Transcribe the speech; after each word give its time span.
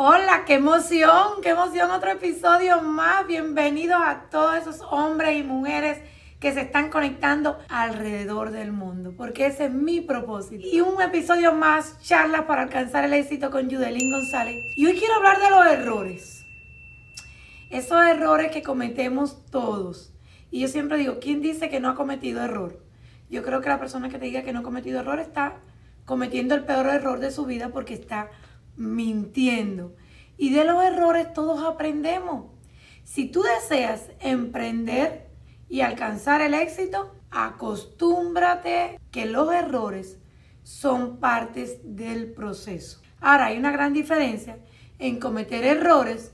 Hola, 0.00 0.44
qué 0.46 0.54
emoción, 0.54 1.42
qué 1.42 1.48
emoción, 1.48 1.90
otro 1.90 2.12
episodio 2.12 2.80
más. 2.82 3.26
Bienvenidos 3.26 3.98
a 4.00 4.26
todos 4.30 4.56
esos 4.56 4.80
hombres 4.92 5.36
y 5.36 5.42
mujeres 5.42 5.98
que 6.38 6.52
se 6.52 6.60
están 6.60 6.88
conectando 6.88 7.58
alrededor 7.68 8.52
del 8.52 8.70
mundo, 8.70 9.12
porque 9.16 9.46
ese 9.46 9.64
es 9.64 9.72
mi 9.72 10.00
propósito. 10.00 10.64
Y 10.64 10.82
un 10.82 11.02
episodio 11.02 11.52
más, 11.52 12.00
charlas 12.00 12.42
para 12.42 12.62
alcanzar 12.62 13.06
el 13.06 13.12
éxito 13.12 13.50
con 13.50 13.68
Yudelín 13.68 14.12
González. 14.12 14.62
Y 14.76 14.86
hoy 14.86 14.96
quiero 14.96 15.14
hablar 15.14 15.40
de 15.40 15.50
los 15.50 15.66
errores. 15.66 16.44
Esos 17.68 18.00
errores 18.06 18.52
que 18.52 18.62
cometemos 18.62 19.46
todos. 19.46 20.14
Y 20.52 20.60
yo 20.60 20.68
siempre 20.68 20.98
digo, 20.98 21.18
¿quién 21.20 21.42
dice 21.42 21.68
que 21.70 21.80
no 21.80 21.88
ha 21.88 21.96
cometido 21.96 22.44
error? 22.44 22.78
Yo 23.30 23.42
creo 23.42 23.60
que 23.60 23.68
la 23.68 23.80
persona 23.80 24.08
que 24.08 24.20
te 24.20 24.26
diga 24.26 24.44
que 24.44 24.52
no 24.52 24.60
ha 24.60 24.62
cometido 24.62 25.00
error 25.00 25.18
está 25.18 25.56
cometiendo 26.04 26.54
el 26.54 26.62
peor 26.62 26.86
error 26.86 27.18
de 27.18 27.32
su 27.32 27.46
vida 27.46 27.70
porque 27.70 27.94
está 27.94 28.30
mintiendo. 28.78 29.94
Y 30.36 30.52
de 30.54 30.64
los 30.64 30.82
errores 30.82 31.32
todos 31.32 31.62
aprendemos. 31.64 32.46
Si 33.04 33.26
tú 33.26 33.42
deseas 33.42 34.10
emprender 34.20 35.28
y 35.68 35.80
alcanzar 35.82 36.40
el 36.40 36.54
éxito, 36.54 37.14
acostúmbrate 37.30 38.98
que 39.10 39.26
los 39.26 39.52
errores 39.52 40.18
son 40.62 41.18
partes 41.18 41.80
del 41.82 42.32
proceso. 42.32 43.00
Ahora, 43.20 43.46
hay 43.46 43.58
una 43.58 43.72
gran 43.72 43.92
diferencia 43.92 44.58
en 44.98 45.18
cometer 45.18 45.64
errores 45.64 46.32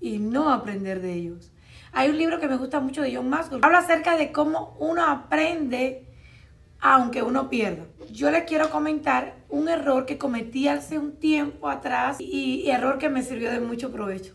y 0.00 0.18
no 0.18 0.52
aprender 0.52 1.00
de 1.00 1.12
ellos. 1.12 1.52
Hay 1.92 2.10
un 2.10 2.18
libro 2.18 2.40
que 2.40 2.48
me 2.48 2.56
gusta 2.56 2.80
mucho 2.80 3.02
de 3.02 3.14
John 3.14 3.28
Maxwell. 3.28 3.60
Habla 3.62 3.78
acerca 3.78 4.16
de 4.16 4.32
cómo 4.32 4.76
uno 4.80 5.04
aprende 5.04 6.03
aunque 6.86 7.22
uno 7.22 7.48
pierda. 7.48 7.86
Yo 8.12 8.30
les 8.30 8.44
quiero 8.44 8.68
comentar 8.68 9.36
un 9.48 9.70
error 9.70 10.04
que 10.04 10.18
cometí 10.18 10.68
hace 10.68 10.98
un 10.98 11.16
tiempo 11.16 11.70
atrás 11.70 12.18
y, 12.20 12.68
error 12.68 12.98
que 12.98 13.08
me 13.08 13.22
sirvió 13.22 13.50
de 13.50 13.58
mucho 13.58 13.90
provecho. 13.90 14.34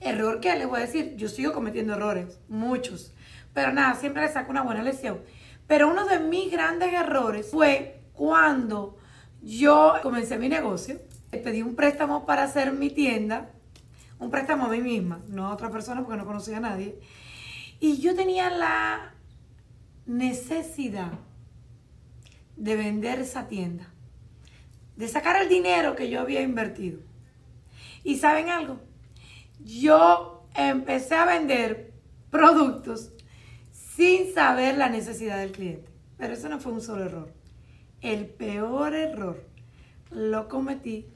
Error 0.00 0.40
que 0.40 0.52
les 0.56 0.66
voy 0.66 0.78
a 0.78 0.86
decir, 0.86 1.14
yo 1.14 1.28
sigo 1.28 1.52
cometiendo 1.52 1.94
errores, 1.94 2.40
muchos, 2.48 3.14
pero 3.52 3.72
nada, 3.72 3.94
siempre 3.94 4.22
le 4.22 4.32
saco 4.32 4.50
una 4.50 4.62
buena 4.62 4.82
lección. 4.82 5.20
Pero 5.68 5.88
uno 5.88 6.06
de 6.06 6.18
mis 6.18 6.50
grandes 6.50 6.92
errores 6.92 7.48
fue 7.48 8.00
cuando 8.14 8.98
yo 9.40 9.94
comencé 10.02 10.36
mi 10.38 10.48
negocio, 10.48 11.00
pedí 11.30 11.62
un 11.62 11.76
préstamo 11.76 12.26
para 12.26 12.42
hacer 12.42 12.72
mi 12.72 12.90
tienda, 12.90 13.48
un 14.18 14.28
préstamo 14.28 14.64
a 14.64 14.70
mí 14.70 14.80
misma, 14.80 15.20
no 15.28 15.46
a 15.46 15.52
otra 15.54 15.70
persona 15.70 16.02
porque 16.02 16.16
no 16.18 16.26
conocía 16.26 16.56
a 16.56 16.60
nadie, 16.60 16.98
y 17.78 17.98
yo 17.98 18.16
tenía 18.16 18.50
la 18.50 19.14
necesidad 20.04 21.12
de 22.56 22.76
vender 22.76 23.20
esa 23.20 23.48
tienda, 23.48 23.92
de 24.96 25.08
sacar 25.08 25.40
el 25.40 25.48
dinero 25.48 25.96
que 25.96 26.08
yo 26.08 26.20
había 26.20 26.42
invertido. 26.42 27.00
Y 28.02 28.18
saben 28.18 28.48
algo, 28.48 28.80
yo 29.64 30.46
empecé 30.54 31.14
a 31.14 31.24
vender 31.24 31.92
productos 32.30 33.12
sin 33.72 34.32
saber 34.34 34.76
la 34.76 34.88
necesidad 34.88 35.38
del 35.38 35.52
cliente. 35.52 35.90
Pero 36.18 36.34
eso 36.34 36.48
no 36.48 36.60
fue 36.60 36.72
un 36.72 36.80
solo 36.80 37.04
error. 37.04 37.32
El 38.00 38.26
peor 38.26 38.94
error 38.94 39.44
lo 40.10 40.48
cometí 40.48 41.06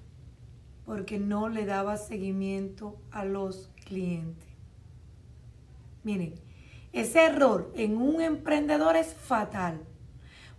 porque 0.86 1.18
no 1.18 1.48
le 1.48 1.66
daba 1.66 1.96
seguimiento 1.96 2.98
a 3.10 3.24
los 3.24 3.70
clientes. 3.84 4.48
Miren, 6.02 6.34
ese 6.92 7.24
error 7.26 7.70
en 7.74 7.96
un 7.98 8.22
emprendedor 8.22 8.96
es 8.96 9.12
fatal. 9.12 9.82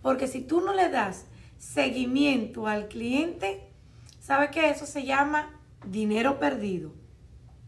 Porque 0.01 0.27
si 0.27 0.41
tú 0.41 0.61
no 0.61 0.73
le 0.73 0.89
das 0.89 1.25
seguimiento 1.57 2.67
al 2.67 2.87
cliente, 2.87 3.69
¿sabe 4.19 4.49
que 4.49 4.69
eso 4.69 4.85
se 4.85 5.05
llama 5.05 5.53
dinero 5.85 6.39
perdido? 6.39 6.93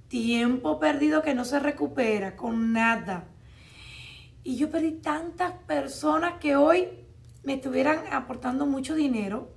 Tiempo 0.07 0.79
perdido 0.79 1.21
que 1.21 1.33
no 1.33 1.45
se 1.45 1.59
recupera 1.59 2.35
con 2.35 2.73
nada. 2.73 3.25
Y 4.43 4.55
yo 4.55 4.69
perdí 4.69 4.91
tantas 4.91 5.51
personas 5.67 6.39
que 6.39 6.55
hoy 6.55 6.87
me 7.43 7.55
estuvieran 7.55 8.01
aportando 8.11 8.65
mucho 8.65 8.95
dinero, 8.95 9.49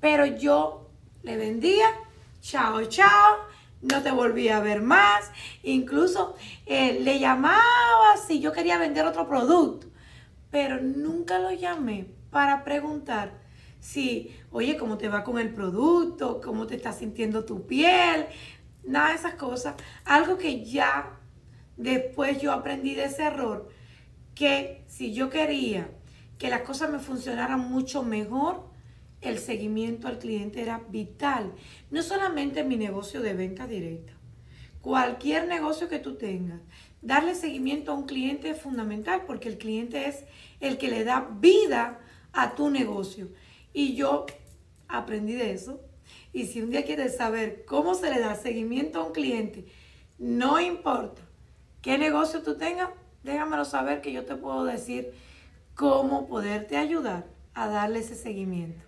pero 0.00 0.26
yo 0.26 0.90
le 1.22 1.36
vendía, 1.36 1.86
chao, 2.40 2.84
chao, 2.86 3.36
no 3.82 4.02
te 4.02 4.10
volví 4.10 4.48
a 4.48 4.60
ver 4.60 4.82
más, 4.82 5.30
incluso 5.62 6.34
eh, 6.66 6.98
le 7.00 7.18
llamaba 7.18 8.16
si 8.26 8.40
yo 8.40 8.52
quería 8.52 8.78
vender 8.78 9.06
otro 9.06 9.26
producto 9.28 9.89
pero 10.50 10.80
nunca 10.80 11.38
lo 11.38 11.52
llamé 11.52 12.06
para 12.30 12.64
preguntar 12.64 13.40
si, 13.80 14.36
oye, 14.50 14.76
¿cómo 14.76 14.98
te 14.98 15.08
va 15.08 15.24
con 15.24 15.38
el 15.38 15.54
producto? 15.54 16.40
¿Cómo 16.42 16.66
te 16.66 16.76
está 16.76 16.92
sintiendo 16.92 17.44
tu 17.44 17.66
piel? 17.66 18.26
Nada 18.84 19.10
de 19.10 19.14
esas 19.14 19.34
cosas. 19.34 19.74
Algo 20.04 20.36
que 20.36 20.64
ya 20.64 21.18
después 21.76 22.40
yo 22.40 22.52
aprendí 22.52 22.94
de 22.94 23.04
ese 23.04 23.24
error, 23.24 23.70
que 24.34 24.84
si 24.86 25.12
yo 25.14 25.30
quería 25.30 25.90
que 26.38 26.48
las 26.48 26.62
cosas 26.62 26.90
me 26.90 26.98
funcionaran 26.98 27.60
mucho 27.60 28.02
mejor, 28.02 28.68
el 29.20 29.38
seguimiento 29.38 30.08
al 30.08 30.18
cliente 30.18 30.62
era 30.62 30.82
vital. 30.88 31.52
No 31.90 32.02
solamente 32.02 32.60
en 32.60 32.68
mi 32.68 32.76
negocio 32.76 33.20
de 33.20 33.34
venta 33.34 33.66
directa. 33.66 34.14
Cualquier 34.80 35.46
negocio 35.46 35.90
que 35.90 35.98
tú 35.98 36.16
tengas, 36.16 36.60
darle 37.02 37.34
seguimiento 37.34 37.92
a 37.92 37.94
un 37.94 38.06
cliente 38.06 38.50
es 38.50 38.60
fundamental 38.60 39.24
porque 39.26 39.48
el 39.48 39.58
cliente 39.58 40.08
es 40.08 40.24
el 40.60 40.78
que 40.78 40.88
le 40.88 41.04
da 41.04 41.28
vida 41.40 42.00
a 42.32 42.54
tu 42.54 42.70
negocio. 42.70 43.28
Y 43.72 43.94
yo 43.94 44.26
aprendí 44.88 45.34
de 45.34 45.52
eso. 45.52 45.80
Y 46.32 46.46
si 46.46 46.62
un 46.62 46.70
día 46.70 46.84
quieres 46.84 47.16
saber 47.16 47.64
cómo 47.64 47.94
se 47.94 48.10
le 48.10 48.20
da 48.20 48.34
seguimiento 48.34 49.00
a 49.00 49.04
un 49.04 49.12
cliente, 49.12 49.66
no 50.18 50.60
importa 50.60 51.22
qué 51.82 51.98
negocio 51.98 52.42
tú 52.42 52.56
tengas, 52.56 52.90
déjamelo 53.22 53.64
saber 53.64 54.00
que 54.00 54.12
yo 54.12 54.24
te 54.24 54.36
puedo 54.36 54.64
decir 54.64 55.12
cómo 55.74 56.28
poderte 56.28 56.76
ayudar 56.76 57.26
a 57.54 57.68
darle 57.68 58.00
ese 58.00 58.14
seguimiento. 58.14 58.84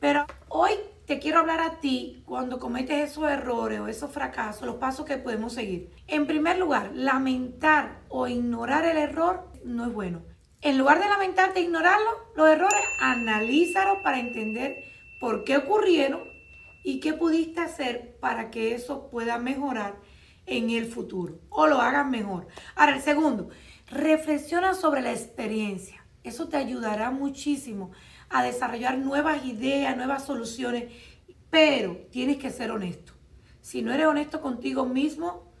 Pero 0.00 0.26
hoy 0.48 0.72
quiero 1.18 1.40
hablar 1.40 1.60
a 1.60 1.80
ti 1.80 2.22
cuando 2.26 2.58
cometes 2.58 3.10
esos 3.10 3.30
errores 3.30 3.80
o 3.80 3.88
esos 3.88 4.12
fracasos, 4.12 4.66
los 4.66 4.76
pasos 4.76 5.06
que 5.06 5.16
podemos 5.16 5.54
seguir. 5.54 5.90
En 6.06 6.26
primer 6.26 6.58
lugar, 6.58 6.92
lamentar 6.94 8.02
o 8.08 8.26
ignorar 8.28 8.84
el 8.84 8.96
error 8.96 9.50
no 9.64 9.86
es 9.86 9.92
bueno. 9.92 10.22
En 10.60 10.78
lugar 10.78 11.00
de 11.00 11.08
lamentarte 11.08 11.60
e 11.60 11.64
ignorarlo, 11.64 12.10
los 12.36 12.48
errores, 12.48 12.80
analízalos 13.00 13.98
para 14.02 14.20
entender 14.20 14.84
por 15.20 15.44
qué 15.44 15.56
ocurrieron 15.56 16.22
y 16.84 17.00
qué 17.00 17.12
pudiste 17.12 17.60
hacer 17.60 18.16
para 18.20 18.50
que 18.50 18.74
eso 18.74 19.08
pueda 19.10 19.38
mejorar 19.38 19.96
en 20.46 20.70
el 20.70 20.86
futuro 20.86 21.40
o 21.48 21.66
lo 21.66 21.80
hagas 21.80 22.06
mejor. 22.06 22.46
Ahora, 22.74 22.96
el 22.96 23.02
segundo, 23.02 23.48
reflexiona 23.88 24.74
sobre 24.74 25.02
la 25.02 25.12
experiencia. 25.12 26.01
Eso 26.24 26.48
te 26.48 26.56
ayudará 26.56 27.10
muchísimo 27.10 27.90
a 28.28 28.42
desarrollar 28.42 28.98
nuevas 28.98 29.44
ideas, 29.44 29.96
nuevas 29.96 30.24
soluciones, 30.24 30.92
pero 31.50 31.96
tienes 32.10 32.38
que 32.38 32.50
ser 32.50 32.70
honesto. 32.70 33.12
Si 33.60 33.82
no 33.82 33.92
eres 33.92 34.06
honesto 34.06 34.40
contigo 34.40 34.86
mismo 34.86 35.52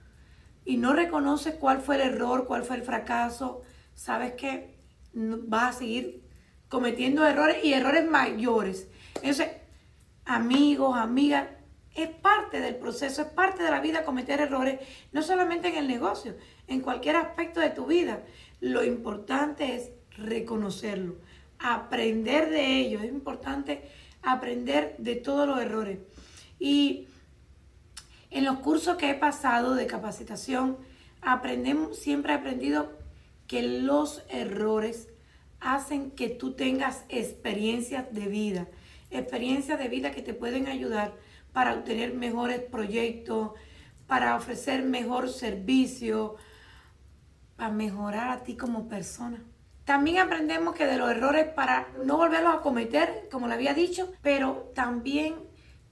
y 0.64 0.76
no 0.76 0.92
reconoces 0.92 1.54
cuál 1.54 1.80
fue 1.80 1.96
el 1.96 2.14
error, 2.14 2.46
cuál 2.46 2.64
fue 2.64 2.76
el 2.76 2.82
fracaso, 2.82 3.62
sabes 3.94 4.32
que 4.32 4.78
vas 5.12 5.76
a 5.76 5.78
seguir 5.80 6.22
cometiendo 6.68 7.26
errores 7.26 7.62
y 7.64 7.74
errores 7.74 8.08
mayores. 8.08 8.88
Entonces, 9.16 9.48
amigos, 10.24 10.96
amigas, 10.96 11.48
es 11.94 12.08
parte 12.08 12.60
del 12.60 12.76
proceso, 12.76 13.22
es 13.22 13.28
parte 13.28 13.62
de 13.62 13.70
la 13.70 13.80
vida 13.80 14.04
cometer 14.04 14.40
errores, 14.40 14.80
no 15.12 15.22
solamente 15.22 15.68
en 15.68 15.76
el 15.76 15.88
negocio, 15.88 16.36
en 16.66 16.80
cualquier 16.80 17.16
aspecto 17.16 17.60
de 17.60 17.70
tu 17.70 17.86
vida. 17.86 18.24
Lo 18.60 18.82
importante 18.82 19.74
es 19.74 19.90
reconocerlo 20.16 21.16
aprender 21.62 22.50
de 22.50 22.78
ellos. 22.78 23.02
Es 23.02 23.10
importante 23.10 23.82
aprender 24.22 24.96
de 24.98 25.16
todos 25.16 25.46
los 25.46 25.60
errores. 25.60 25.98
Y 26.58 27.06
en 28.30 28.44
los 28.44 28.58
cursos 28.58 28.96
que 28.96 29.10
he 29.10 29.14
pasado 29.14 29.74
de 29.74 29.86
capacitación, 29.86 30.76
aprendemos, 31.20 31.98
siempre 31.98 32.32
he 32.32 32.36
aprendido 32.36 32.92
que 33.46 33.62
los 33.62 34.22
errores 34.28 35.08
hacen 35.60 36.10
que 36.10 36.28
tú 36.28 36.54
tengas 36.54 37.04
experiencias 37.08 38.12
de 38.12 38.26
vida, 38.26 38.68
experiencias 39.10 39.78
de 39.78 39.88
vida 39.88 40.10
que 40.10 40.22
te 40.22 40.34
pueden 40.34 40.66
ayudar 40.66 41.14
para 41.52 41.74
obtener 41.74 42.14
mejores 42.14 42.60
proyectos, 42.60 43.52
para 44.06 44.34
ofrecer 44.34 44.82
mejor 44.82 45.28
servicio, 45.28 46.36
para 47.56 47.70
mejorar 47.70 48.30
a 48.30 48.42
ti 48.42 48.56
como 48.56 48.88
persona. 48.88 49.44
También 49.84 50.18
aprendemos 50.18 50.76
que 50.76 50.86
de 50.86 50.96
los 50.96 51.10
errores 51.10 51.46
para 51.46 51.88
no 52.04 52.16
volverlos 52.16 52.54
a 52.54 52.60
cometer, 52.60 53.28
como 53.32 53.48
le 53.48 53.54
había 53.54 53.74
dicho, 53.74 54.12
pero 54.22 54.70
también 54.74 55.34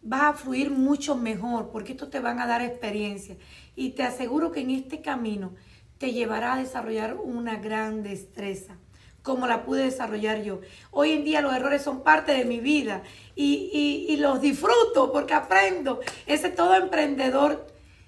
vas 0.02 0.22
a 0.22 0.32
fluir 0.32 0.70
mucho 0.70 1.16
mejor 1.16 1.70
porque 1.70 1.92
esto 1.92 2.08
te 2.08 2.20
van 2.20 2.38
a 2.38 2.46
dar 2.46 2.62
experiencia. 2.62 3.37
Y 3.75 3.90
te 3.90 4.04
aseguro 4.04 4.52
que 4.52 4.60
en 4.60 4.70
este 4.70 5.00
camino 5.00 5.54
te 5.98 6.12
llevará 6.12 6.54
a 6.54 6.58
desarrollar 6.58 7.16
una 7.16 7.56
gran 7.56 8.02
destreza. 8.02 8.76
como 9.22 9.46
la 9.46 9.64
pude 9.64 9.84
desarrollar 9.84 10.42
yo. 10.42 10.60
Hoy 10.90 11.10
en 11.12 11.25
día 11.25 11.42
los 11.42 11.54
errores 11.54 11.82
son 11.82 12.02
parte 12.02 12.32
de 12.32 12.46
mi 12.46 12.58
vida 12.58 13.02
y, 13.34 14.06
y 14.08 14.16
los 14.16 14.40
disfruto 14.40 15.12
porque 15.12 15.34
aprendo. 15.34 16.00
Ese 16.25 16.48
todo 16.48 16.75
emprendedor 16.75 17.66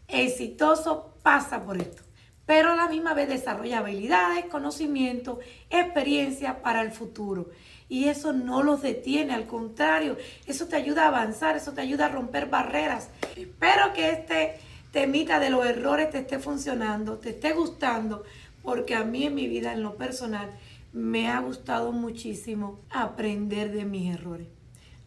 exitoso 0.09 1.13
pasa 1.23 1.63
por 1.63 1.77
esto 1.77 2.02
pero 2.47 2.73
a 2.73 2.77
la 2.77 2.89
misma 2.89 3.15
vez 3.15 3.29
desarrolla 3.29 3.79
habilidades, 3.79 4.47
conocimiento, 4.47 5.39
experiencia 5.71 6.63
para 6.63 6.83
el 6.83 6.91
futuro. 6.91 7.51
Y 7.89 8.09
eso 8.09 8.33
no 8.33 8.63
los 8.63 8.83
detiene, 8.83 9.35
al 9.35 9.47
contrario, 9.47 10.17
eso 10.47 10.67
te 10.67 10.77
ayuda 10.77 11.05
a 11.05 11.09
avanzar, 11.09 11.57
eso 11.57 11.73
te 11.73 11.83
ayuda 11.83 12.07
a 12.07 12.09
romper 12.09 12.47
barreras. 12.47 13.11
Espero 13.37 13.93
que 13.93 14.11
este 14.11 14.55
temita 14.93 15.39
de 15.41 15.51
los 15.51 15.67
errores 15.67 16.11
te 16.11 16.19
esté 16.19 16.39
funcionando, 16.39 17.19
te 17.19 17.31
esté 17.31 17.53
gustando, 17.53 18.25
porque 18.63 18.95
a 18.95 19.05
mí 19.05 19.25
en 19.25 19.35
mi 19.35 19.47
vida, 19.47 19.73
en 19.73 19.83
lo 19.83 19.97
personal, 19.97 20.51
me 20.93 21.29
ha 21.29 21.41
gustado 21.41 21.93
muchísimo 21.93 22.81
aprender 22.91 23.73
de 23.73 23.85
mis 23.85 24.15
errores. 24.15 24.49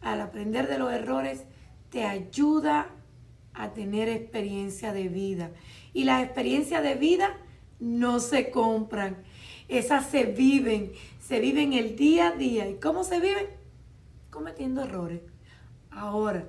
Al 0.00 0.20
aprender 0.20 0.68
de 0.68 0.78
los 0.78 0.92
errores, 0.92 1.44
te 1.90 2.04
ayuda 2.04 2.88
a 3.56 3.72
tener 3.72 4.08
experiencia 4.08 4.92
de 4.92 5.08
vida. 5.08 5.50
Y 5.92 6.04
las 6.04 6.22
experiencias 6.22 6.82
de 6.82 6.94
vida 6.94 7.36
no 7.80 8.20
se 8.20 8.50
compran, 8.50 9.24
esas 9.68 10.06
se 10.08 10.24
viven, 10.24 10.92
se 11.18 11.40
viven 11.40 11.72
el 11.72 11.96
día 11.96 12.28
a 12.28 12.32
día. 12.32 12.68
¿Y 12.68 12.74
cómo 12.74 13.02
se 13.02 13.18
viven? 13.18 13.46
Cometiendo 14.30 14.84
errores. 14.84 15.22
Ahora, 15.90 16.46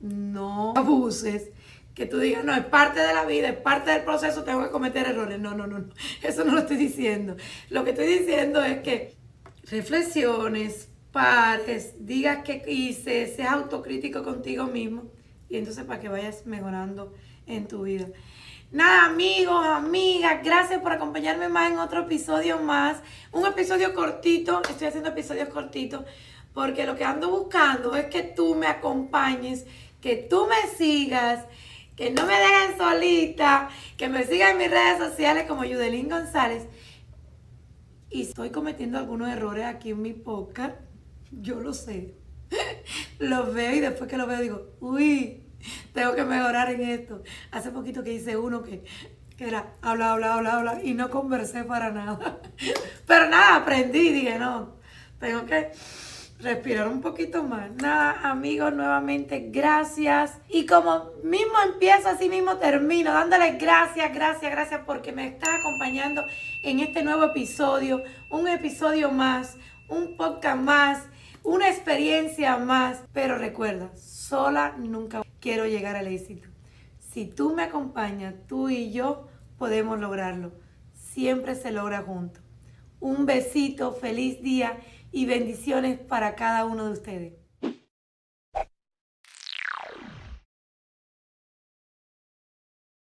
no 0.00 0.72
abuses, 0.76 1.50
que 1.94 2.06
tú 2.06 2.18
digas, 2.18 2.44
no, 2.44 2.54
es 2.54 2.64
parte 2.64 3.00
de 3.00 3.12
la 3.12 3.26
vida, 3.26 3.48
es 3.48 3.56
parte 3.56 3.90
del 3.90 4.04
proceso, 4.04 4.44
tengo 4.44 4.62
que 4.62 4.70
cometer 4.70 5.06
errores. 5.06 5.38
No, 5.38 5.54
no, 5.54 5.66
no, 5.66 5.80
no. 5.80 5.88
eso 6.22 6.44
no 6.44 6.52
lo 6.52 6.60
estoy 6.60 6.76
diciendo. 6.76 7.36
Lo 7.68 7.84
que 7.84 7.90
estoy 7.90 8.06
diciendo 8.06 8.62
es 8.62 8.80
que 8.80 9.16
reflexiones, 9.64 10.88
pares, 11.10 11.94
digas 11.98 12.44
qué 12.44 12.62
hice, 12.66 13.26
seas 13.26 13.52
autocrítico 13.52 14.22
contigo 14.22 14.66
mismo 14.66 15.10
y 15.50 15.58
entonces 15.58 15.84
para 15.84 16.00
que 16.00 16.08
vayas 16.08 16.46
mejorando 16.46 17.12
en 17.46 17.66
tu 17.66 17.82
vida. 17.82 18.06
Nada, 18.70 19.06
amigos, 19.06 19.66
amigas, 19.66 20.44
gracias 20.44 20.80
por 20.80 20.92
acompañarme 20.92 21.48
más 21.48 21.72
en 21.72 21.78
otro 21.78 22.02
episodio 22.02 22.60
más. 22.60 23.02
Un 23.32 23.44
episodio 23.44 23.92
cortito, 23.92 24.62
estoy 24.62 24.86
haciendo 24.86 25.10
episodios 25.10 25.48
cortitos 25.48 26.04
porque 26.54 26.86
lo 26.86 26.96
que 26.96 27.04
ando 27.04 27.30
buscando 27.30 27.96
es 27.96 28.06
que 28.06 28.22
tú 28.22 28.54
me 28.54 28.68
acompañes, 28.68 29.66
que 30.00 30.16
tú 30.16 30.46
me 30.46 30.70
sigas, 30.76 31.44
que 31.96 32.10
no 32.10 32.26
me 32.26 32.34
dejen 32.34 32.78
solita, 32.78 33.70
que 33.96 34.08
me 34.08 34.24
sigan 34.24 34.52
en 34.52 34.58
mis 34.58 34.70
redes 34.70 34.98
sociales 34.98 35.46
como 35.48 35.64
Yudelín 35.64 36.08
González. 36.08 36.66
Y 38.08 38.22
estoy 38.22 38.50
cometiendo 38.50 38.98
algunos 38.98 39.28
errores 39.28 39.66
aquí 39.66 39.90
en 39.90 40.02
mi 40.02 40.12
podcast, 40.12 40.76
yo 41.30 41.60
lo 41.60 41.72
sé. 41.72 42.14
Los 43.20 43.54
veo 43.54 43.74
y 43.76 43.80
después 43.80 44.10
que 44.10 44.16
los 44.16 44.26
veo 44.26 44.40
digo, 44.40 44.76
uy, 44.80 45.44
tengo 45.92 46.14
que 46.14 46.24
mejorar 46.24 46.70
en 46.70 46.80
esto. 46.80 47.22
Hace 47.52 47.70
poquito 47.70 48.02
que 48.02 48.12
hice 48.12 48.36
uno 48.36 48.62
que, 48.62 48.84
era 49.38 49.74
habla, 49.80 50.12
habla, 50.12 50.34
habla, 50.34 50.52
habla 50.54 50.80
y 50.82 50.94
no 50.94 51.10
conversé 51.10 51.64
para 51.64 51.90
nada. 51.90 52.40
Pero 53.06 53.28
nada, 53.28 53.56
aprendí, 53.56 54.10
dije, 54.10 54.38
no, 54.38 54.76
tengo 55.18 55.46
que 55.46 55.70
respirar 56.40 56.88
un 56.88 57.00
poquito 57.00 57.42
más. 57.42 57.70
Nada, 57.76 58.30
amigos, 58.30 58.72
nuevamente 58.72 59.48
gracias. 59.50 60.38
Y 60.48 60.66
como 60.66 61.10
mismo 61.22 61.54
empiezo, 61.72 62.08
así 62.08 62.28
mismo 62.28 62.56
termino, 62.56 63.12
dándoles 63.12 63.58
gracias, 63.58 64.12
gracias, 64.14 64.50
gracias 64.50 64.80
porque 64.86 65.12
me 65.12 65.26
estás 65.28 65.60
acompañando 65.60 66.26
en 66.62 66.80
este 66.80 67.02
nuevo 67.02 67.24
episodio, 67.24 68.02
un 68.30 68.48
episodio 68.48 69.10
más, 69.10 69.56
un 69.88 70.16
podcast 70.16 70.58
más, 70.58 71.02
una 71.42 71.68
experiencia 71.68 72.56
más. 72.58 73.02
Pero 73.12 73.38
recuerda, 73.38 73.90
sola 73.96 74.74
nunca 74.78 75.22
quiero 75.40 75.66
llegar 75.66 75.96
al 75.96 76.06
éxito. 76.06 76.48
Si 77.12 77.26
tú 77.26 77.54
me 77.54 77.64
acompañas, 77.64 78.34
tú 78.46 78.68
y 78.68 78.92
yo 78.92 79.28
podemos 79.58 79.98
lograrlo. 79.98 80.52
Siempre 80.94 81.54
se 81.54 81.72
logra 81.72 82.02
junto. 82.02 82.40
Un 83.00 83.26
besito, 83.26 83.92
feliz 83.92 84.42
día 84.42 84.78
y 85.10 85.26
bendiciones 85.26 85.98
para 85.98 86.36
cada 86.36 86.64
uno 86.64 86.86
de 86.86 86.92
ustedes. 86.92 87.39